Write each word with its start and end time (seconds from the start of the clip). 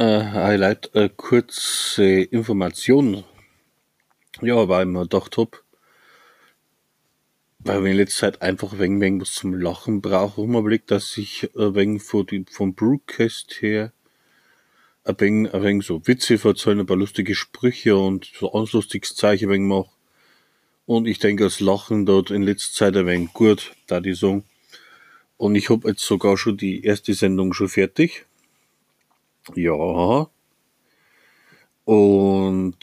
Leute, 0.00 0.90
eine 0.94 1.08
kurze 1.08 2.04
Information. 2.04 3.24
Ja, 4.40 4.62
ich 4.62 4.68
mir 4.86 5.02
gedacht 5.02 5.36
hab, 5.36 5.64
weil 7.58 7.84
ich 7.84 7.90
in 7.90 7.96
letzter 7.96 8.32
Zeit 8.32 8.40
einfach 8.40 8.74
ein 8.74 8.78
wenig, 8.78 9.00
wenig 9.00 9.22
was 9.22 9.32
zum 9.32 9.54
Lachen 9.54 10.00
brauche, 10.00 10.42
habe 10.42 10.58
überlegt, 10.60 10.92
dass 10.92 11.16
ich 11.16 11.50
ein 11.56 11.74
wenig 11.74 12.04
von 12.04 12.24
die, 12.26 12.44
vom 12.48 12.74
Broadcast 12.74 13.60
her 13.60 13.92
ein 15.02 15.18
wenig, 15.18 15.52
ein 15.52 15.64
wenig 15.64 15.86
so 15.86 16.06
Witze 16.06 16.38
verzeihen, 16.38 16.78
ein 16.78 16.86
paar 16.86 16.96
lustige 16.96 17.34
Sprüche 17.34 17.96
und 17.96 18.30
so 18.38 18.52
ein 18.52 18.68
lustiges 18.70 19.16
Zeichen 19.16 19.50
wenig 19.50 19.66
mache. 19.66 19.90
Und 20.86 21.08
ich 21.08 21.18
denke, 21.18 21.42
das 21.42 21.58
Lachen 21.58 22.06
dort 22.06 22.30
in 22.30 22.44
letzter 22.44 22.72
Zeit 22.72 22.96
ein 22.96 23.06
wenig 23.06 23.32
gut, 23.32 23.72
da 23.88 23.98
die 23.98 24.14
sagen. 24.14 24.44
Und 25.38 25.56
ich 25.56 25.70
hab 25.70 25.84
jetzt 25.84 26.02
sogar 26.02 26.38
schon 26.38 26.56
die 26.56 26.84
erste 26.84 27.14
Sendung 27.14 27.52
schon 27.52 27.68
fertig. 27.68 28.27
Ja. 29.54 30.28
Und 31.84 32.78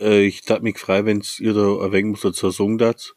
äh, 0.00 0.22
ich 0.24 0.42
tat 0.42 0.62
mich 0.62 0.78
frei, 0.78 1.04
wenn's 1.04 1.40
ihr 1.40 1.54
da 1.54 1.92
wenig 1.92 2.14
was 2.14 2.20
dazu 2.22 2.50
sagen 2.50 2.78
dat, 2.78 3.16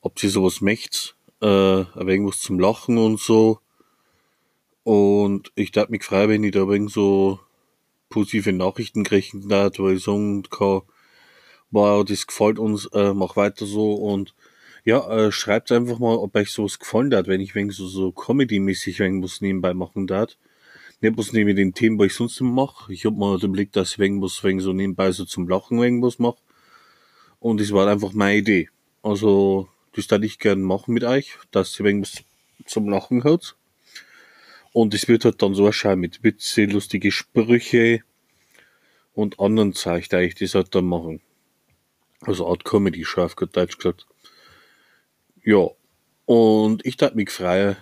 ob 0.00 0.18
sie 0.18 0.28
sowas 0.28 0.60
möcht, 0.60 1.16
äh, 1.40 1.46
wenig 1.46 2.28
was 2.28 2.40
zum 2.40 2.58
Lachen 2.58 2.98
und 2.98 3.20
so. 3.20 3.60
Und 4.82 5.52
ich 5.54 5.72
tat 5.72 5.90
mich 5.90 6.04
frei, 6.04 6.28
wenn 6.28 6.44
ich 6.44 6.52
da 6.52 6.68
wenig 6.68 6.92
so 6.92 7.40
positive 8.08 8.52
Nachrichten 8.52 9.04
kriegen 9.04 9.48
dat, 9.48 9.78
weil 9.78 9.96
ich 9.96 10.04
sagen 10.04 10.42
kann, 10.44 10.82
wow, 11.70 12.04
das 12.04 12.26
gefällt 12.26 12.58
uns, 12.58 12.86
äh, 12.86 13.14
mach 13.14 13.36
weiter 13.36 13.66
so 13.66 13.94
und 13.94 14.34
ja, 14.84 15.06
äh, 15.10 15.32
schreibt 15.32 15.70
einfach 15.72 15.98
mal, 15.98 16.16
ob 16.16 16.34
euch 16.36 16.50
sowas 16.50 16.78
gefallen 16.78 17.14
hat, 17.14 17.26
wenn 17.26 17.40
ich 17.40 17.54
wegen 17.54 17.70
so, 17.70 17.86
so 17.86 18.12
Comedy-mäßig 18.12 19.00
was 19.00 19.40
nebenbei 19.40 19.74
machen 19.74 20.06
darf. 20.06 20.36
Nicht 21.00 21.14
bloß 21.14 21.32
neben 21.32 21.56
den 21.56 21.72
Themen, 21.72 21.98
was 21.98 22.06
ich 22.08 22.14
sonst 22.14 22.40
immer 22.40 22.66
mache. 22.66 22.92
Ich 22.92 23.06
hab 23.06 23.16
mal 23.16 23.38
den 23.38 23.52
Blick, 23.52 23.72
dass 23.72 23.92
ich 23.92 23.98
wegen 23.98 24.20
was 24.20 24.44
wegen 24.44 24.60
so 24.60 24.72
nebenbei 24.72 25.10
so 25.12 25.24
zum 25.24 25.48
Lachen 25.48 25.78
irgendwas 25.78 26.18
mache. 26.18 26.38
Und 27.38 27.60
das 27.60 27.72
war 27.72 27.88
einfach 27.88 28.12
meine 28.12 28.36
Idee. 28.36 28.68
Also, 29.02 29.68
das 29.94 30.10
würde 30.10 30.26
ich 30.26 30.38
gerne 30.38 30.62
machen 30.62 30.92
mit 30.92 31.04
euch, 31.04 31.38
dass 31.50 31.78
ihr 31.80 31.86
wegen 31.86 32.02
was 32.02 32.22
zum 32.66 32.88
Lachen 32.88 33.24
hat. 33.24 33.56
Und 34.72 34.92
es 34.94 35.08
wird 35.08 35.24
halt 35.24 35.42
dann 35.42 35.54
so 35.54 35.66
erscheinen 35.66 36.02
mit 36.02 36.22
Witze, 36.22 36.66
lustige 36.66 37.10
Sprüche 37.10 38.02
und 39.14 39.40
anderen 39.40 39.72
Zeichen, 39.72 40.08
da 40.10 40.20
ich 40.20 40.34
das 40.34 40.54
halt 40.54 40.74
dann 40.74 40.84
machen. 40.84 41.20
Also 42.20 42.46
Art 42.46 42.64
Comedy, 42.64 43.04
scharf 43.04 43.36
gut 43.36 43.56
Deutsch 43.56 43.78
gesagt. 43.78 44.06
Ja. 45.42 45.68
Und 46.26 46.84
ich 46.84 46.96
tat 46.96 47.16
mich 47.16 47.30
frei. 47.30 47.76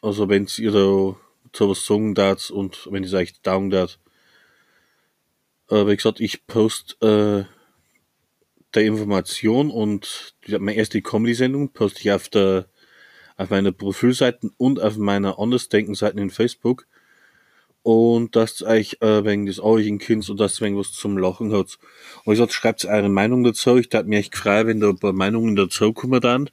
Also 0.00 0.28
wenn's 0.28 0.58
ihr 0.58 0.72
da 0.72 1.16
so 1.54 1.68
was 1.68 1.84
sagen 1.84 2.14
dat 2.14 2.50
und 2.50 2.88
wenn 2.90 3.04
ich 3.04 3.14
euch 3.14 3.40
daumen 3.42 3.70
dat. 3.70 3.98
Äh, 5.70 5.86
wie 5.86 5.96
gesagt, 5.96 6.20
ich 6.20 6.46
post 6.46 6.96
äh, 7.02 7.44
der 8.74 8.84
Information 8.84 9.70
und 9.70 10.34
die, 10.46 10.58
meine 10.58 10.76
erste 10.76 11.02
Comedy-Sendung 11.02 11.72
poste 11.72 12.00
ich 12.00 12.12
auf 12.12 12.28
der 12.28 12.66
auf 13.36 13.50
meiner 13.50 13.72
Profilseiten 13.72 14.52
und 14.58 14.80
auf 14.80 14.96
meiner 14.98 15.38
Andersdenken-Seiten 15.38 16.18
in 16.18 16.30
Facebook. 16.30 16.86
Und 17.82 18.36
dass 18.36 18.62
euch 18.62 18.98
äh, 19.00 19.24
wegen 19.24 19.46
des 19.46 19.58
eurigen 19.58 19.98
Kinds 19.98 20.30
und 20.30 20.38
das 20.38 20.60
wegen 20.60 20.78
was 20.78 20.92
zum 20.92 21.18
Lachen 21.18 21.52
hat. 21.52 21.78
Und 22.24 22.34
ich 22.34 22.38
gesagt, 22.38 22.52
schreibt 22.52 22.84
eure 22.84 23.08
Meinung 23.08 23.42
dazu. 23.42 23.76
Ich 23.76 23.88
tat 23.88 24.06
mir 24.06 24.18
echt 24.18 24.36
frei, 24.36 24.66
wenn 24.66 24.80
da 24.80 24.90
ein 24.90 24.98
paar 24.98 25.12
Meinungen 25.12 25.56
dazu 25.56 25.92
kommen 25.92 26.20
dann 26.20 26.50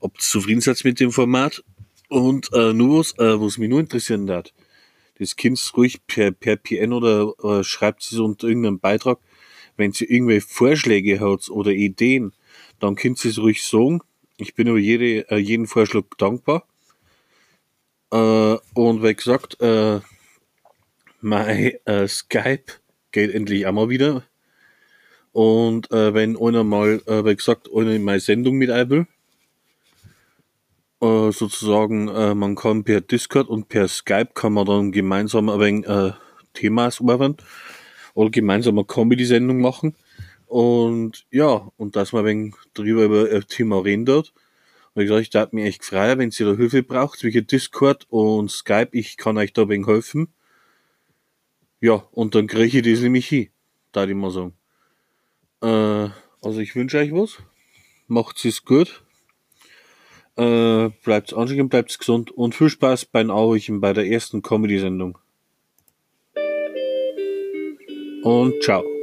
ob 0.00 0.14
ihr 0.16 0.20
zufrieden 0.20 0.60
seid 0.60 0.84
mit 0.84 1.00
dem 1.00 1.10
Format. 1.10 1.62
Und 2.08 2.52
äh, 2.52 2.72
nur 2.72 3.00
was, 3.00 3.12
äh, 3.18 3.40
was 3.40 3.58
mich 3.58 3.68
nur 3.68 3.80
interessieren 3.80 4.30
hat, 4.30 4.54
das 5.18 5.36
Kind 5.36 5.58
ruhig 5.76 6.06
per, 6.06 6.30
per 6.30 6.56
PN 6.56 6.92
oder 6.92 7.32
äh, 7.42 7.64
schreibt 7.64 8.02
es 8.02 8.18
unter 8.18 8.48
irgendeinem 8.48 8.78
Beitrag, 8.78 9.18
wenn 9.76 9.92
sie 9.92 10.04
irgendwelche 10.04 10.46
Vorschläge 10.46 11.20
hat 11.20 11.48
oder 11.50 11.70
Ideen, 11.70 12.32
dann 12.80 12.96
könnt 12.96 13.18
sie 13.18 13.28
es 13.28 13.38
ruhig 13.38 13.64
sagen. 13.64 14.00
Ich 14.38 14.54
bin 14.54 14.68
über 14.68 14.78
jede, 14.78 15.28
äh, 15.30 15.36
jeden 15.36 15.66
Vorschlag 15.66 16.04
dankbar. 16.18 16.66
Äh, 18.12 18.56
und 18.74 19.02
wie 19.02 19.14
gesagt, 19.14 19.60
äh, 19.60 20.00
mein 21.20 21.72
äh, 21.86 22.06
Skype 22.06 22.64
geht 23.12 23.34
endlich 23.34 23.66
einmal 23.66 23.88
wieder. 23.88 24.24
Und 25.32 25.90
äh, 25.90 26.14
wenn 26.14 26.36
einer 26.36 26.64
mal, 26.64 27.02
äh, 27.06 27.24
wie 27.24 27.36
gesagt, 27.36 27.68
einer 27.74 27.92
in 27.92 28.04
meine 28.04 28.20
Sendung 28.20 28.56
mit 28.56 28.70
ein 28.70 29.06
äh, 31.00 31.30
sozusagen, 31.30 32.08
äh, 32.08 32.34
man 32.34 32.54
kann 32.54 32.84
per 32.84 33.00
Discord 33.00 33.48
und 33.48 33.68
per 33.68 33.88
Skype 33.88 34.30
kann 34.34 34.52
man 34.52 34.66
dann 34.66 34.92
gemeinsam 34.92 35.48
ein 35.48 35.60
wenig 35.60 35.86
äh, 35.86 36.12
Themas 36.54 37.00
arbeiten 37.00 37.36
oder 38.14 38.30
gemeinsam 38.30 38.78
eine 38.78 38.86
Comedy-Sendung 38.86 39.60
machen. 39.60 39.94
Und 40.46 41.26
ja, 41.30 41.70
und 41.76 41.96
dass 41.96 42.12
man 42.12 42.22
ein 42.22 42.26
wenig 42.26 42.54
drüber 42.74 43.04
über 43.04 43.30
ein 43.30 43.46
Thema 43.48 43.78
reden 43.78 44.06
dort. 44.06 44.32
Und 44.94 45.02
ich 45.02 45.08
gesagt, 45.08 45.22
ich 45.22 45.30
darf 45.30 45.52
mich 45.52 45.66
echt 45.66 45.84
freuen, 45.84 46.18
wenn 46.18 46.30
ihr 46.30 46.46
da 46.46 46.56
Hilfe 46.56 46.82
braucht, 46.82 47.22
wie 47.22 47.42
Discord 47.42 48.06
und 48.08 48.50
Skype, 48.50 48.88
ich 48.92 49.18
kann 49.18 49.36
euch 49.36 49.52
da 49.52 49.62
ein 49.62 49.68
wenig 49.68 49.86
helfen. 49.86 50.28
Ja, 51.80 52.04
und 52.12 52.34
dann 52.34 52.46
kriege 52.46 52.78
ich 52.78 52.84
das 52.84 53.02
nämlich 53.02 53.28
hin, 53.28 53.48
da 53.92 54.06
ich 54.06 54.14
mal 54.14 54.30
sagen. 54.30 54.54
Äh, 55.60 56.10
also 56.42 56.60
ich 56.60 56.74
wünsche 56.74 56.98
euch 56.98 57.12
was. 57.12 57.38
Macht 58.06 58.42
es 58.44 58.64
gut. 58.64 59.04
Äh, 60.36 60.90
bleibt 61.02 61.32
anständig, 61.32 61.70
bleibt 61.70 61.98
gesund 61.98 62.30
und 62.30 62.54
viel 62.54 62.68
Spaß 62.68 63.06
beim 63.06 63.30
Aurichen 63.30 63.80
bei 63.80 63.92
der 63.92 64.06
ersten 64.06 64.42
Comedy-Sendung. 64.42 65.18
Und 68.22 68.62
ciao. 68.62 68.95